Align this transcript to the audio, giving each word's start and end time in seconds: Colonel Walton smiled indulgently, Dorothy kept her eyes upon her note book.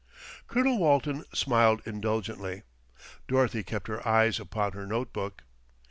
Colonel 0.47 0.79
Walton 0.79 1.25
smiled 1.31 1.83
indulgently, 1.85 2.63
Dorothy 3.27 3.61
kept 3.61 3.87
her 3.87 4.07
eyes 4.07 4.39
upon 4.39 4.71
her 4.71 4.87
note 4.87 5.13
book. 5.13 5.43